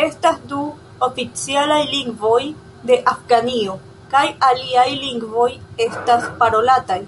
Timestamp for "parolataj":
6.44-7.04